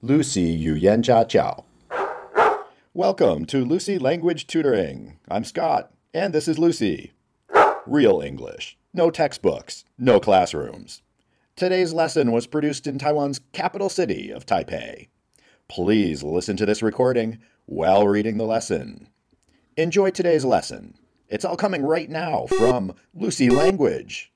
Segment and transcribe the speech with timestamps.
[0.00, 1.64] Lucy Yuyan Jia Jiao.
[2.94, 5.18] Welcome to Lucy Language Tutoring.
[5.28, 7.14] I'm Scott, and this is Lucy.
[7.84, 8.78] Real English.
[8.94, 11.02] No textbooks, no classrooms.
[11.56, 15.08] Today's lesson was produced in Taiwan's capital city of Taipei.
[15.66, 19.08] Please listen to this recording while reading the lesson.
[19.76, 20.94] Enjoy today's lesson.
[21.26, 24.30] It's all coming right now from Lucy Language.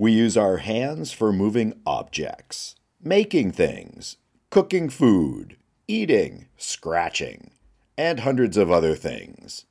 [0.00, 4.16] We use our hands for moving objects, making things,
[4.48, 7.50] cooking food, eating, scratching,
[7.98, 9.66] and hundreds of other things.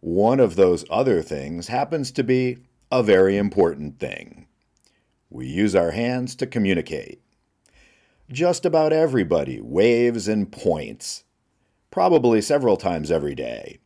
[0.00, 4.48] One of those other things happens to be a very important thing.
[5.30, 7.22] We use our hands to communicate.
[8.28, 11.22] Just about everybody waves and points,
[11.92, 13.78] probably several times every day.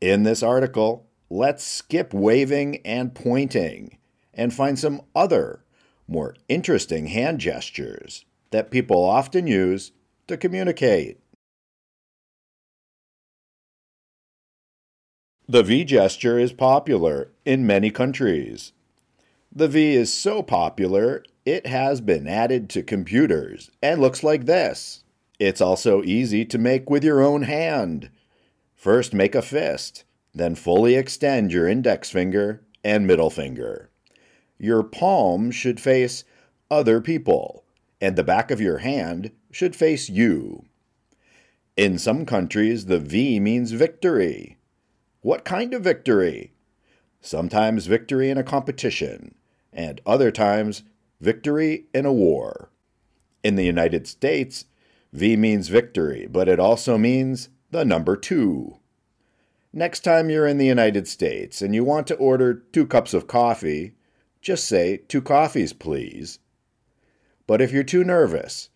[0.00, 3.98] In this article, let's skip waving and pointing
[4.36, 5.64] and find some other,
[6.06, 9.92] more interesting hand gestures that people often use
[10.26, 11.18] to communicate.
[15.48, 18.72] The V gesture is popular in many countries.
[19.52, 25.04] The V is so popular, it has been added to computers and looks like this.
[25.38, 28.08] It's also easy to make with your own hand.
[28.74, 30.04] First, make a fist,
[30.34, 33.90] then fully extend your index finger and middle finger
[34.64, 36.24] your palm should face
[36.70, 37.64] other people,
[38.00, 40.64] and the back of your hand should face you.
[41.76, 44.58] In some countries, the V means victory.
[45.20, 46.52] What kind of victory?
[47.20, 49.34] Sometimes victory in a competition,
[49.72, 50.82] and other times
[51.20, 52.70] victory in a war.
[53.42, 54.66] In the United States,
[55.12, 58.78] V means victory, but it also means the number two.
[59.72, 63.26] Next time you're in the United States and you want to order two cups of
[63.26, 63.94] coffee,
[64.44, 66.38] just say, two coffees, please.
[67.46, 68.68] But if you're too nervous,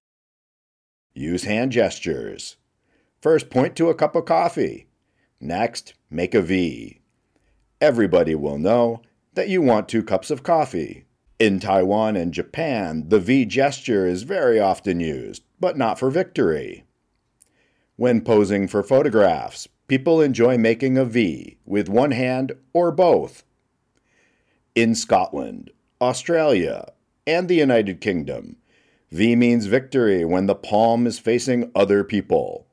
[1.14, 2.56] use hand gestures.
[3.20, 4.86] First, point to a cup of coffee.
[5.41, 7.00] Next, make a V.
[7.81, 9.03] Everybody will know
[9.34, 11.04] that you want two cups of coffee.
[11.38, 16.84] In Taiwan and Japan, the V gesture is very often used, but not for victory.
[17.97, 23.44] When posing for photographs, people enjoy making a V with one hand or both
[24.78, 26.93] in Scotland, Australia,
[27.27, 28.55] and the United Kingdom.
[29.11, 32.69] V means victory when the palm is facing other people.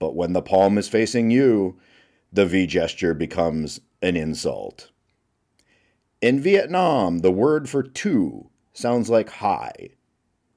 [0.00, 1.78] But when the palm is facing you,
[2.32, 4.90] the V gesture becomes an insult.
[6.20, 9.90] In Vietnam, the word for two sounds like hi.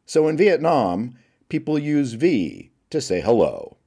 [0.07, 1.13] So in Vietnam,
[1.47, 3.78] people use V to say hello.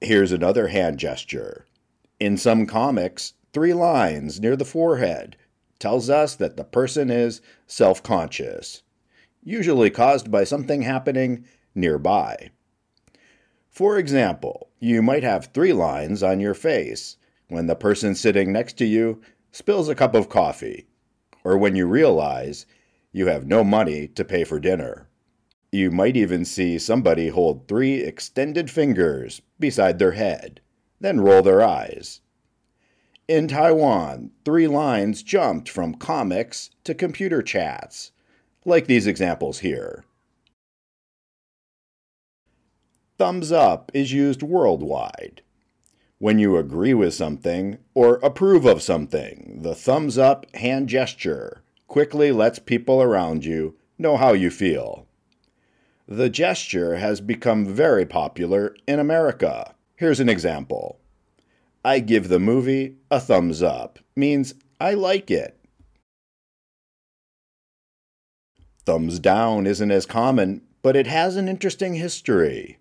[0.00, 1.66] Here's another hand gesture.
[2.18, 5.34] In some comics, three lines near the forehead
[5.78, 8.82] tells us that the person is self conscious,
[9.42, 11.42] usually caused by something happening
[11.74, 12.50] nearby.
[13.70, 17.16] For example, you might have three lines on your face
[17.48, 19.22] when the person sitting next to you
[19.52, 20.86] spills a cup of coffee,
[21.42, 22.66] or when you realize
[23.10, 25.08] you have no money to pay for dinner.
[25.72, 30.60] You might even see somebody hold three extended fingers beside their head,
[31.00, 32.20] then roll their eyes.
[33.28, 38.12] In Taiwan, three lines jumped from comics to computer chats,
[38.64, 40.04] like these examples here.
[43.18, 45.42] Thumbs up is used worldwide.
[46.18, 52.30] When you agree with something or approve of something, the thumbs up hand gesture quickly
[52.30, 55.06] lets people around you know how you feel.
[56.06, 59.74] The gesture has become very popular in America.
[59.96, 61.00] Here's an example.
[61.86, 65.56] I give the movie a thumbs up means I like it.
[68.84, 72.78] Thumbs down isn't as common, but it has an interesting history.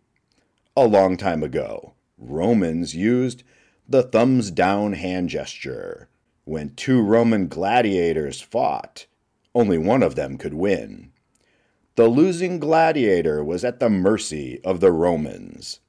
[0.76, 3.44] A long time ago, Romans used
[3.88, 6.10] the thumbs down hand gesture.
[6.44, 9.06] When two Roman gladiators fought,
[9.54, 11.12] only one of them could win.
[11.96, 15.80] The losing gladiator was at the mercy of the Romans.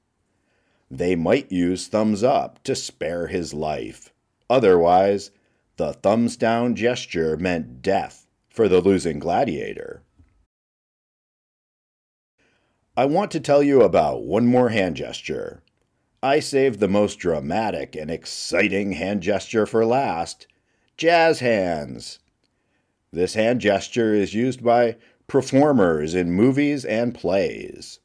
[0.90, 4.12] They might use thumbs up to spare his life.
[4.48, 5.30] Otherwise,
[5.76, 10.02] the thumbs down gesture meant death for the losing gladiator.
[12.96, 15.62] I want to tell you about one more hand gesture.
[16.22, 20.46] I saved the most dramatic and exciting hand gesture for last
[20.96, 22.20] jazz hands.
[23.12, 24.96] This hand gesture is used by
[25.26, 28.00] performers in movies and plays.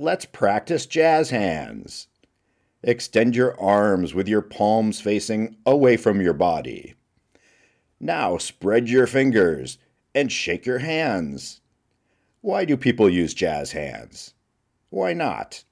[0.00, 2.06] Let's practice jazz hands.
[2.84, 6.94] Extend your arms with your palms facing away from your body.
[7.98, 9.76] Now spread your fingers
[10.14, 11.60] and shake your hands.
[12.42, 14.34] Why do people use jazz hands?
[14.90, 15.64] Why not?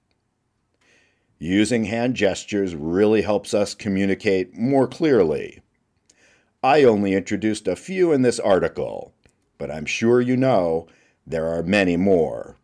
[1.39, 5.63] Using hand gestures really helps us communicate more clearly.
[6.65, 9.15] I only introduced a few in this article,
[9.57, 10.89] but I'm sure you know
[11.25, 12.57] there are many more.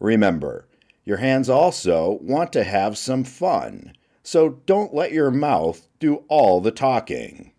[0.00, 0.66] Remember,
[1.04, 3.92] your hands also want to have some fun,
[4.22, 7.52] so don't let your mouth do all the talking.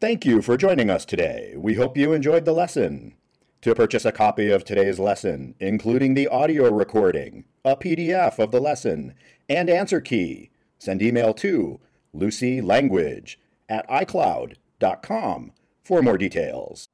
[0.00, 1.54] Thank you for joining us today.
[1.56, 3.14] We hope you enjoyed the lesson.
[3.62, 8.60] To purchase a copy of today's lesson, including the audio recording, a PDF of the
[8.60, 9.14] lesson,
[9.48, 11.80] and answer key, send email to
[12.14, 13.36] lucylanguage
[13.68, 15.52] at icloud.com
[15.82, 16.86] for more details.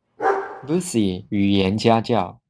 [0.66, 2.40] Lucy 语言家教